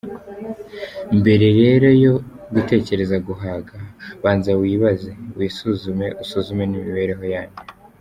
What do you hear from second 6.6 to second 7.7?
n’imibereho yanyu.